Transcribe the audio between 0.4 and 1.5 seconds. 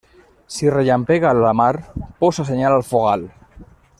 Si rellampega a